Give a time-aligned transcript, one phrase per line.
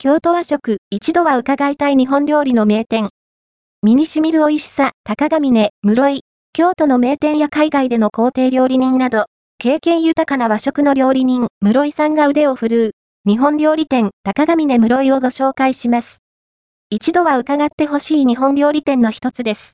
[0.00, 3.08] 京都和食、一度は伺いたい日本料理の名店。
[3.82, 6.20] 身に染みる美味しさ、高ヶ峰、室井、
[6.52, 9.24] 京都の名店や海外での皇帝料理人など、
[9.58, 12.94] 経験豊かな和食の料理人、室井さんが腕を振る
[13.26, 16.18] う、日本料理店、高ヶ峰室井をご紹介します。
[16.90, 19.66] 一度は伺ってほしい日本料理店の一つです。